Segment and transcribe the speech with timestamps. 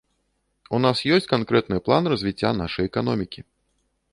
[0.77, 3.41] У нас ёсць канкрэтны план развіцця нашай эканомікі.